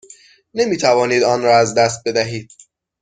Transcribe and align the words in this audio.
نمی 0.53 0.77
توانید 0.77 1.23
آن 1.23 1.41
را 1.43 1.57
از 1.57 1.75
دست 1.75 2.01
بدهید. 2.07 2.51